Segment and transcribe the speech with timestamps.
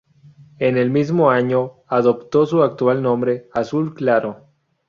[0.57, 4.47] En el mismo año adoptó su actual nombre, Azul Claro.